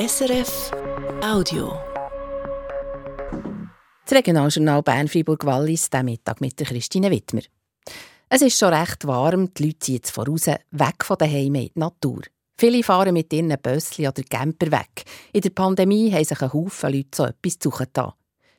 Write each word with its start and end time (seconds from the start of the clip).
SRF 0.00 0.70
Audio. 1.22 1.78
Das 4.06 4.16
Regionaljournal 4.16 4.82
Bern-Fribourg-Wallis, 4.82 5.90
diesen 5.90 6.04
Mittag 6.06 6.40
mit 6.40 6.58
der 6.58 6.66
Christine 6.68 7.10
Wittmer. 7.10 7.42
Es 8.30 8.40
ist 8.40 8.58
schon 8.58 8.72
recht 8.72 9.06
warm, 9.06 9.52
die 9.52 9.64
Leute 9.64 9.78
ziehen 9.80 9.94
jetzt 9.96 10.12
voraus, 10.12 10.46
weg 10.46 11.04
von 11.04 11.18
daheim 11.18 11.54
in 11.54 11.66
die 11.66 11.72
Natur. 11.74 12.22
Viele 12.56 12.82
fahren 12.82 13.12
mit 13.12 13.30
ihren 13.30 13.54
Bössli 13.60 14.08
oder 14.08 14.22
Camper 14.22 14.70
weg. 14.70 15.04
In 15.34 15.42
der 15.42 15.50
Pandemie 15.50 16.10
haben 16.10 16.24
sich 16.24 16.40
ein 16.40 16.50
Haufen 16.50 16.94
Leute 16.94 17.10
so 17.14 17.24
etwas 17.26 17.58
zugetan. 17.58 18.12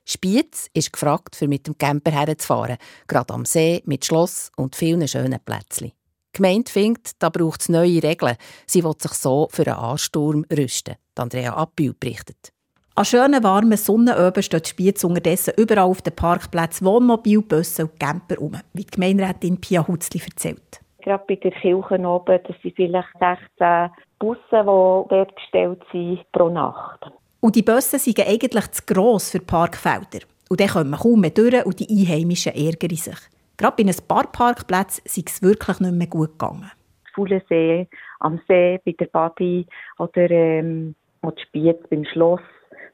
Spiez 0.06 0.70
ist 0.76 0.94
gefragt, 0.94 1.36
für 1.36 1.48
mit 1.48 1.66
dem 1.66 1.76
Camper 1.76 2.12
herzufahren, 2.12 2.78
gerade 3.08 3.34
am 3.34 3.46
See 3.46 3.82
mit 3.86 4.06
Schloss 4.06 4.52
und 4.58 4.76
vielen 4.76 5.08
schönen 5.08 5.40
Plätzchen. 5.44 5.92
Die 6.34 6.38
Gemeinde 6.38 6.72
findet, 6.72 7.22
da 7.22 7.30
braucht 7.30 7.62
es 7.62 7.70
neue 7.70 8.02
Regeln. 8.02 8.38
Sie 8.66 8.84
will 8.84 8.94
sich 8.98 9.12
so 9.12 9.50
für 9.52 9.68
einen 9.68 9.76
Ansturm 9.76 10.46
rüsten. 10.50 10.96
Andrea 11.18 11.54
Appel 11.54 11.94
berichtet. 11.94 12.54
An 12.96 13.06
schönen, 13.06 13.44
warmen 13.44 13.78
Sonnenöben 13.78 14.42
steht 14.42 14.68
Spiez 14.68 15.04
unterdessen 15.04 15.54
überall 15.58 15.90
auf 15.90 16.02
den 16.02 16.16
Parkplätzen 16.16 16.86
Wohnmobil, 16.86 17.42
Busse 17.42 17.84
und 17.84 18.00
Camper 18.00 18.42
um, 18.42 18.54
wie 18.74 18.84
die 18.84 18.92
Gemeinderätin 18.92 19.60
Pia 19.60 19.88
Hutzli 19.88 20.22
erzählt. 20.22 20.82
Gerade 21.02 21.24
bei 21.28 21.36
der 21.36 21.52
Kirche 21.52 21.78
oben, 21.78 22.40
das 22.48 22.56
sind 22.62 22.76
vielleicht 22.76 23.08
16 23.20 23.92
Busse, 24.20 24.40
die 24.52 24.66
dort 24.66 25.36
gestellt 25.36 25.82
sind 25.92 26.32
pro 26.32 26.50
Nacht. 26.50 27.12
Und 27.40 27.56
die 27.56 27.64
Busse 27.64 27.98
sind 27.98 28.20
eigentlich 28.20 28.72
zu 28.72 28.84
gross 28.86 29.32
für 29.32 29.40
Parkfelder. 29.40 30.26
Und 30.50 30.60
dann 30.60 30.68
kommen 30.68 30.92
kaum 30.92 31.22
mehr 31.22 31.32
durch 31.32 31.66
und 31.66 31.80
die 31.80 31.90
Einheimischen 31.90 32.54
ärgern 32.54 32.96
sich. 32.96 33.18
Gerade 33.62 33.84
bei 33.84 33.92
ein 33.92 34.08
paar 34.08 34.24
Parkplätzen 34.24 35.04
ist 35.06 35.30
es 35.30 35.44
wirklich 35.44 35.80
nicht 35.80 35.94
mehr 35.94 36.08
gut 36.08 36.32
gegangen. 36.32 36.72
Fuhlensee, 37.14 37.88
am 38.20 38.42
See, 38.48 38.80
bei 38.84 38.94
der 38.94 39.06
Badi 39.06 39.68
oder 40.00 40.32
ähm, 40.32 40.96
die 41.24 41.42
Spiez 41.44 41.78
beim 41.88 42.04
Schloss, 42.06 42.40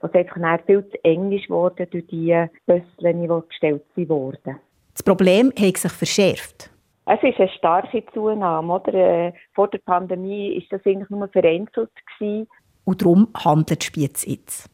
was 0.02 0.14
einfach 0.14 0.60
viel 0.66 0.86
zu 0.90 1.04
eng 1.06 1.32
ist 1.32 1.50
worden 1.50 1.88
durch 1.90 2.06
die 2.08 2.48
Bösschen, 2.66 3.22
die 3.22 3.48
gestellt 3.48 3.86
wurden. 3.96 4.60
Das 4.92 5.04
Problem 5.04 5.54
hat 5.58 5.78
sich 5.78 5.92
verschärft. 5.94 6.70
Es 7.06 7.24
ist 7.24 7.40
eine 7.40 7.50
starke 7.58 8.04
Zunahme. 8.14 8.74
Oder? 8.74 8.94
Äh, 8.94 9.34
vor 9.54 9.70
der 9.70 9.78
Pandemie 9.78 10.54
war 10.70 10.78
das 10.78 10.86
eigentlich 10.86 11.10
nur 11.10 11.30
vereinzelt. 11.30 11.92
Gewesen. 12.20 12.50
Und 12.84 13.02
darum 13.02 13.30
handelt 13.42 13.86
Spiez 13.86 14.26
jetzt. 14.26 14.70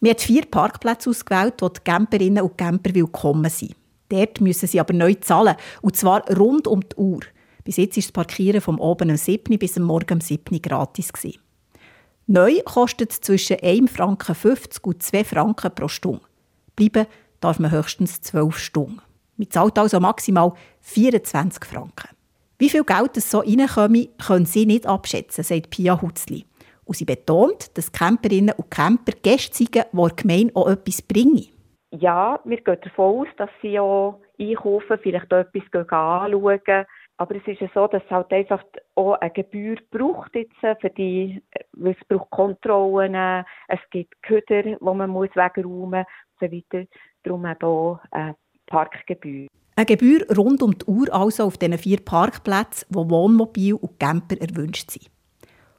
Wir 0.00 0.12
haben 0.12 0.20
vier 0.20 0.46
Parkplätze 0.48 1.10
ausgewählt, 1.10 1.54
wo 1.58 1.68
die 1.70 1.80
Camperinnen 1.80 2.44
und 2.44 2.56
Camper 2.56 2.94
willkommen 2.94 3.50
sind. 3.50 3.74
Dort 4.08 4.40
müssen 4.40 4.66
sie 4.66 4.80
aber 4.80 4.94
neu 4.94 5.14
zahlen. 5.14 5.56
Und 5.82 5.96
zwar 5.96 6.28
rund 6.36 6.66
um 6.66 6.80
die 6.80 6.96
Uhr. 6.96 7.20
Bis 7.64 7.76
jetzt 7.76 7.96
war 7.96 8.02
das 8.02 8.12
Parkieren 8.12 8.60
vom 8.60 8.80
oben 8.80 9.10
um 9.10 9.16
7 9.16 9.58
bis 9.58 9.76
am 9.76 9.84
Morgen 9.84 10.14
um 10.14 10.20
7 10.20 10.62
gratis. 10.62 11.12
Neu 12.26 12.60
kostet 12.64 13.12
es 13.12 13.20
zwischen 13.20 13.56
1,50 13.56 13.88
Franken 13.88 14.68
und 14.82 15.02
2 15.02 15.24
Franken 15.24 15.74
pro 15.74 15.88
Stunde. 15.88 16.20
Bleiben 16.76 17.06
darf 17.40 17.58
man 17.58 17.70
höchstens 17.70 18.20
12 18.20 18.58
Stunden. 18.58 19.00
Man 19.36 19.50
zahlt 19.50 19.78
also 19.78 20.00
maximal 20.00 20.52
24 20.80 21.64
Franken. 21.64 22.08
Wie 22.58 22.68
viel 22.68 22.84
Geld 22.84 23.16
es 23.16 23.30
so 23.30 23.38
reinkomme, 23.38 24.08
können 24.26 24.46
Sie 24.46 24.66
nicht 24.66 24.86
abschätzen, 24.86 25.44
sagt 25.44 25.70
Pia 25.70 26.00
Hutzli. 26.02 26.44
Und 26.84 26.96
sie 26.96 27.04
betont, 27.04 27.70
dass 27.74 27.92
Camperinnen 27.92 28.54
und 28.56 28.70
Camper 28.70 29.12
Gäste 29.22 29.56
sind, 29.56 29.74
die 29.74 29.80
der 29.96 30.10
Gemeinde 30.16 30.56
auch 30.56 30.68
etwas 30.68 31.02
bringen. 31.02 31.46
Ja, 31.90 32.38
wir 32.44 32.58
gehen 32.58 32.78
davon 32.82 33.20
aus, 33.20 33.28
dass 33.38 33.50
sie 33.62 33.80
auch 33.80 34.20
einkaufen, 34.38 34.98
vielleicht 35.02 35.32
etwas 35.32 35.62
anschauen. 35.72 36.86
Aber 37.20 37.34
es 37.34 37.46
ist 37.46 37.60
ja 37.60 37.68
so, 37.74 37.86
dass 37.88 38.02
es 38.04 38.10
halt 38.10 38.32
einfach 38.32 38.62
auch 38.94 39.14
eine 39.14 39.30
Gebühr 39.30 39.76
braucht 39.90 40.34
jetzt 40.36 40.54
für 40.60 40.90
die, 40.90 41.42
es 41.82 41.96
braucht 42.08 42.30
Kontrollen, 42.30 43.44
es 43.66 43.80
gibt 43.90 44.22
Köder, 44.22 44.76
wo 44.80 44.94
man 44.94 45.10
muss 45.10 45.34
wegräumen 45.34 46.04
muss 46.04 46.40
und 46.40 46.50
so 46.50 46.56
weiter. 46.56 46.86
Darum 47.24 47.44
eben 47.44 47.64
auch 47.64 47.98
eine 48.12 48.36
Parkgebühr. 48.66 49.48
Eine 49.74 49.86
Gebühr 49.86 50.26
rund 50.36 50.62
um 50.62 50.78
die 50.78 50.84
Uhr 50.86 51.12
also 51.12 51.44
auf 51.44 51.58
diesen 51.58 51.78
vier 51.78 51.98
Parkplätzen, 52.04 52.86
wo 52.90 53.08
Wohnmobil 53.08 53.74
und 53.74 53.98
Camper 53.98 54.40
erwünscht 54.40 54.90
sind. 54.90 55.10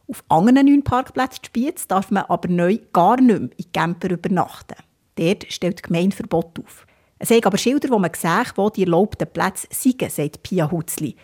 Auf 0.09 0.23
anderen 0.27 0.65
neun 0.65 0.83
Parkplätzen 0.83 1.45
Spiez 1.45 1.87
darf 1.87 2.11
man 2.11 2.23
aber 2.27 2.49
neu 2.49 2.79
gar 2.91 3.21
nicht 3.21 3.39
mehr 3.39 3.49
in 3.57 3.71
Camper 3.71 4.09
übernachten. 4.09 4.88
Dort 5.19 5.51
stellt 5.51 5.79
die 5.79 5.81
Gemeinde 5.81 6.15
Verbot 6.15 6.57
auf. 6.59 6.85
Es 7.17 7.27
gibt 7.27 7.45
aber 7.45 7.57
Schilder, 7.57 7.89
wo 7.89 7.99
man 7.99 8.13
sieht, 8.13 8.53
wo 8.55 8.69
die 8.69 8.83
erlaubten 8.83 9.27
Plätze 9.27 9.67
sind, 9.71 10.09
sagt 10.09 10.41
Pia 10.43 10.71
Hutzli. 10.71 11.17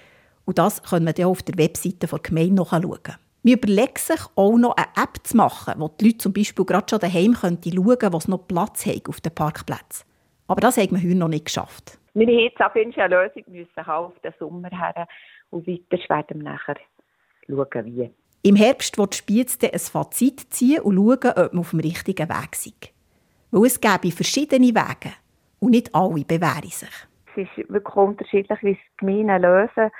Und 0.44 0.58
das 0.58 0.84
können 0.84 1.06
wir 1.06 1.14
dann 1.14 1.28
auf 1.28 1.42
der 1.44 1.58
Webseite 1.58 2.08
der 2.08 2.20
Gemeinde 2.20 2.56
nachschauen. 2.56 3.16
Wir 3.44 3.56
überlegen 3.56 3.98
sich 3.98 4.20
auch 4.36 4.58
noch 4.58 4.76
eine 4.76 4.88
App 5.02 5.20
zu 5.24 5.38
machen, 5.38 5.76
wo 5.78 5.88
die 5.88 6.08
Leute 6.08 6.18
zum 6.18 6.34
Beispiel 6.34 6.66
gerade 6.66 6.88
schon 6.90 7.00
daheim 7.00 7.36
schauen 7.36 7.62
können, 7.62 8.14
wo 8.14 8.18
es 8.18 8.28
noch 8.28 8.48
Platz 8.48 8.86
hat 8.86 9.08
auf 9.08 9.22
den 9.22 9.34
Parkplätzen. 9.34 10.06
Aber 10.48 10.60
das 10.60 10.78
haben 10.78 10.92
wir 10.92 10.98
heute 10.98 11.16
noch 11.16 11.28
nicht 11.30 11.46
geschafft. 11.46 11.98
Wir 12.14 12.26
müssen 12.26 12.40
jetzt 12.40 12.60
auf 12.60 12.76
jeden 12.76 12.92
Fall 12.92 13.06
eine 13.06 13.16
Lösung 13.16 13.44
müssen 13.48 13.90
auf 13.90 14.14
den 14.24 14.34
Sommer 14.40 14.70
her 14.70 15.08
und 15.52 15.68
weiter 15.68 15.98
werden 16.10 16.44
wir 16.44 16.52
nachher 16.52 16.76
schauen, 17.48 17.86
wie. 17.86 18.10
Im 18.42 18.56
Herbst 18.56 18.98
wird 18.98 19.16
Spiez 19.16 19.58
ein 19.62 19.80
Fazit 19.80 20.54
ziehen 20.54 20.82
und 20.82 20.96
schauen, 20.96 21.32
ob 21.38 21.54
wir 21.54 21.60
auf 21.60 21.70
dem 21.72 21.80
richtigen 21.80 22.30
Weg 22.30 22.56
sind. 22.56 22.95
Weil 23.52 23.66
es 23.66 23.80
gäbe 23.80 24.12
verschiedene 24.12 24.68
Wege 24.68 25.14
und 25.60 25.72
nicht 25.72 25.94
alle 25.94 26.24
bewähren 26.26 26.70
sich. 26.70 26.90
Es 27.36 27.48
ist 27.58 27.70
wirklich 27.70 27.96
unterschiedlich, 27.96 28.60
wie 28.62 28.72
es 28.72 28.78
die 28.78 29.06
Gemeinden 29.06 29.42
lösen. 29.42 29.92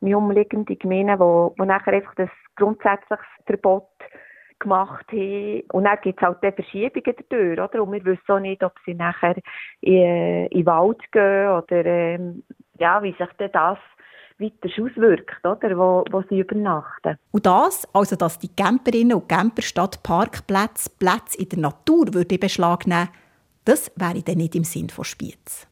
Die 0.00 0.14
umliegenden 0.14 0.78
Gemeinden, 0.78 1.18
die, 1.18 1.62
die 1.62 1.66
nachher 1.66 1.94
einfach 1.94 2.14
das 2.14 2.30
grundsätzliche 2.56 3.22
Verbot 3.46 3.88
gemacht 4.58 5.06
haben. 5.12 5.62
Und 5.72 5.84
dann 5.84 5.98
gibt 6.02 6.20
es 6.20 6.26
halt 6.26 6.38
die 6.42 6.52
Verschiebungen 6.52 7.16
dadurch, 7.28 7.60
oder? 7.60 7.82
Und 7.82 7.92
wir 7.92 8.04
wissen 8.04 8.32
auch 8.32 8.40
nicht, 8.40 8.62
ob 8.62 8.74
sie 8.84 8.94
nachher 8.94 9.36
in, 9.80 10.46
in 10.46 10.48
den 10.50 10.66
Wald 10.66 11.00
gehen 11.12 11.48
oder, 11.48 11.84
ähm, 11.86 12.42
ja, 12.78 13.02
wie 13.02 13.12
sich 13.12 13.28
das 13.38 13.78
weiter 14.38 14.68
auswirkt, 14.82 15.44
oder? 15.44 15.78
Wo, 15.78 16.04
wo 16.10 16.22
sie 16.28 16.40
übernachten. 16.40 17.18
Und 17.30 17.46
das, 17.46 17.86
also 17.92 18.16
dass 18.16 18.38
die 18.38 18.48
Camperinnen 18.48 19.16
und 19.16 19.28
Camper 19.28 19.62
statt 19.62 20.02
Parkplätze 20.02 20.90
Plätze 20.98 21.38
in 21.38 21.48
der 21.48 21.58
Natur 21.60 22.12
würde 22.12 22.34
in 22.34 22.40
Beschlag 22.40 22.86
nehmen, 22.86 23.08
das 23.64 23.90
wäre 23.96 24.22
dann 24.22 24.36
nicht 24.36 24.54
im 24.54 24.64
Sinn 24.64 24.90
von 24.90 25.04
Spiez. 25.04 25.66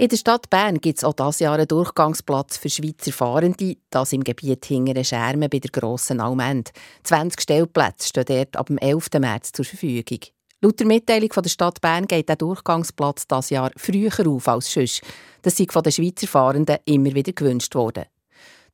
In 0.00 0.08
der 0.08 0.16
Stadt 0.16 0.48
Bern 0.48 0.80
gibt 0.80 0.98
es 0.98 1.04
auch 1.04 1.12
dieses 1.12 1.40
Jahr 1.40 1.54
einen 1.54 1.66
Durchgangsplatz 1.66 2.56
für 2.56 2.70
Schweizer 2.70 3.12
Fahrende, 3.12 3.76
das 3.90 4.12
im 4.12 4.22
Gebiet 4.22 4.64
hinter 4.64 5.02
Schermen 5.02 5.50
bei 5.50 5.58
der 5.58 5.70
grossen 5.72 6.20
Almend. 6.20 6.70
20 7.02 7.40
Stellplätze 7.40 8.08
stehen 8.08 8.24
dort 8.26 8.56
ab 8.56 8.66
dem 8.68 8.78
11. 8.78 9.08
März 9.18 9.50
zur 9.52 9.64
Verfügung. 9.64 10.20
Laut 10.60 10.80
der 10.80 10.88
Mitteilung 10.88 11.32
von 11.32 11.44
der 11.44 11.50
Stadt 11.50 11.80
Bern 11.80 12.08
geht 12.08 12.28
der 12.28 12.34
Durchgangsplatz 12.34 13.28
dieses 13.28 13.50
Jahr 13.50 13.70
früher 13.76 14.10
auf 14.26 14.48
als 14.48 14.72
sonst. 14.72 15.02
Das 15.42 15.56
sei 15.56 15.66
von 15.70 15.84
den 15.84 15.92
Schweizer 15.92 16.26
Fahrenden 16.26 16.78
immer 16.84 17.14
wieder 17.14 17.32
gewünscht 17.32 17.76
worden. 17.76 18.06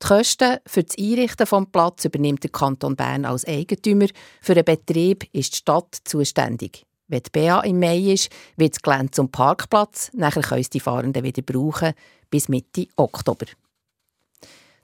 Die 0.02 0.06
Kosten 0.06 0.60
für 0.66 0.82
das 0.82 0.96
Einrichten 0.96 1.46
des 1.46 1.70
Platzes 1.70 2.06
übernimmt 2.06 2.42
der 2.42 2.50
Kanton 2.50 2.96
Bern 2.96 3.26
als 3.26 3.46
Eigentümer. 3.46 4.06
Für 4.40 4.54
den 4.54 4.64
Betrieb 4.64 5.28
ist 5.32 5.52
die 5.52 5.58
Stadt 5.58 5.98
zuständig. 6.04 6.86
Wenn 7.08 7.22
die 7.22 7.30
BA 7.30 7.60
im 7.60 7.78
Mai 7.78 7.98
ist, 7.98 8.30
wird 8.56 8.76
das 8.76 8.80
Gelände 8.80 9.10
zum 9.10 9.30
Parkplatz. 9.30 10.10
Nachher 10.14 10.42
können 10.42 10.62
es 10.62 10.70
die 10.70 10.80
Fahrenden 10.80 11.22
wieder 11.22 11.42
brauchen, 11.42 11.92
bis 12.30 12.48
Mitte 12.48 12.86
Oktober. 12.96 13.44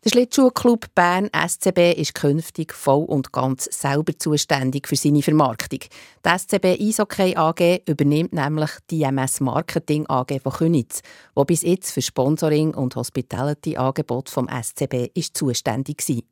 Der 0.02 0.08
Schlittschuhclub 0.08 0.94
Bern 0.94 1.28
SCB 1.28 1.92
ist 1.92 2.14
künftig 2.14 2.72
voll 2.72 3.04
und 3.04 3.32
ganz 3.32 3.64
selber 3.64 4.18
zuständig 4.18 4.88
für 4.88 4.96
seine 4.96 5.20
Vermarktung. 5.20 5.80
Die 6.24 6.38
SCB 6.38 6.80
Eishockey 6.80 7.36
AG 7.36 7.82
übernimmt 7.86 8.32
nämlich 8.32 8.70
die 8.88 9.02
MS 9.02 9.40
Marketing 9.40 10.06
AG 10.08 10.40
von 10.42 10.52
Künitz, 10.52 11.02
die 11.36 11.44
bis 11.44 11.60
jetzt 11.60 11.92
für 11.92 12.00
Sponsoring 12.00 12.72
und 12.72 12.96
Hospitality-Angebot 12.96 14.30
vom 14.30 14.48
SCB 14.48 15.10
ist 15.12 15.36
zuständig 15.36 16.02
war. 16.08 16.22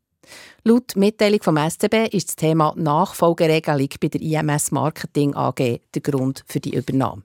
Laut 0.64 0.96
Mitteilung 0.96 1.42
vom 1.42 1.58
SCB 1.58 2.08
ist 2.10 2.28
das 2.28 2.36
Thema 2.36 2.72
Nachfolgeregelung 2.74 3.90
bei 4.00 4.08
der 4.08 4.22
IMS 4.22 4.70
Marketing 4.70 5.34
AG 5.34 5.80
der 5.94 6.02
Grund 6.02 6.42
für 6.46 6.60
die 6.60 6.74
Übernahme. 6.74 7.20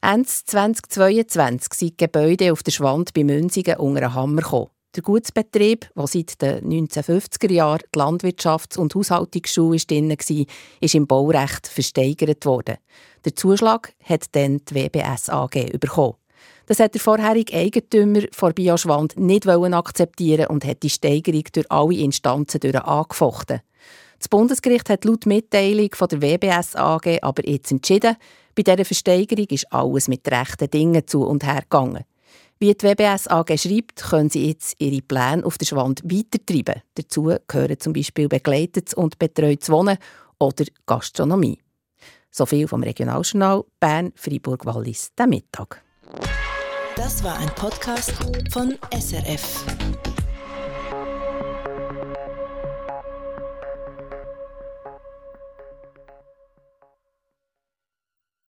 Ende 0.00 0.28
2022 0.28 1.74
sind 1.74 1.90
die 1.90 1.96
Gebäude 2.06 2.52
auf 2.52 2.62
der 2.62 2.70
Schwand 2.70 3.12
bei 3.12 3.22
Münzigen 3.22 3.76
unter 3.76 4.00
einen 4.00 4.14
Hammer 4.14 4.40
gekommen. 4.40 4.70
Der 4.96 5.02
Gutsbetrieb, 5.02 5.90
der 5.94 6.06
seit 6.06 6.40
den 6.40 6.88
1950er 6.88 7.52
Jahren 7.52 7.82
die 7.94 7.98
Landwirtschafts- 7.98 8.78
und 8.78 8.94
Haushaltungsschule 8.94 9.78
drin 9.78 10.08
war, 10.10 10.46
ist 10.80 10.94
im 10.94 11.06
Baurecht 11.06 11.66
versteigert 11.66 12.46
worden. 12.46 12.78
Der 13.24 13.34
Zuschlag 13.34 13.92
hat 14.02 14.24
dann 14.32 14.62
die 14.64 14.74
WBS 14.74 15.28
AG 15.28 15.78
bekommen. 15.78 16.14
Das 16.66 16.80
hat 16.80 16.94
der 16.94 17.00
vorherige 17.02 17.54
Eigentümer 17.54 18.22
von 18.32 18.54
Bioschwand 18.54 19.18
nicht 19.18 19.46
akzeptieren 19.46 20.46
und 20.46 20.64
hat 20.64 20.82
die 20.82 20.90
Steigerung 20.90 21.44
durch 21.52 21.70
alle 21.70 21.94
Instanzen 21.94 22.60
durch 22.60 22.74
angefochten. 22.74 23.60
Das 24.18 24.28
Bundesgericht 24.28 24.88
hat 24.88 25.04
laut 25.04 25.26
Mitteilung 25.26 25.90
von 25.94 26.08
der 26.08 26.22
WBS 26.22 26.76
AG 26.76 27.22
aber 27.22 27.46
jetzt 27.48 27.70
entschieden, 27.70 28.16
bei 28.54 28.62
dieser 28.62 28.84
Versteigerung 28.84 29.46
ist 29.50 29.72
alles 29.72 30.08
mit 30.08 30.26
rechten 30.28 30.70
Dingen 30.70 31.06
zu 31.06 31.24
und 31.24 31.44
her 31.44 31.62
gegangen. 31.62 32.04
Wie 32.60 32.74
die 32.74 32.86
WBS 32.86 33.28
AG 33.28 33.56
schreibt, 33.56 34.02
können 34.02 34.30
sie 34.30 34.48
jetzt 34.48 34.74
ihre 34.80 35.00
Pläne 35.00 35.46
auf 35.46 35.58
der 35.58 35.66
Schwand 35.66 36.02
weitertreiben. 36.02 36.82
Dazu 36.94 37.36
gehören 37.46 37.78
zum 37.78 37.92
Beispiel 37.92 38.28
begleitetes 38.28 38.94
und 38.94 39.18
betreutes 39.20 39.70
Wohnen 39.70 39.96
oder 40.40 40.64
Gastronomie. 40.84 41.60
So 42.32 42.46
viel 42.46 42.66
vom 42.66 42.82
Regionaljournal 42.82 43.64
Bern, 43.78 44.12
Freiburg, 44.16 44.66
Wallis, 44.66 45.12
der 45.16 45.28
Mittag. 45.28 45.84
Das 46.96 47.22
war 47.22 47.38
ein 47.38 47.48
Podcast 47.54 48.12
von 48.50 48.76
SRF. 48.92 49.64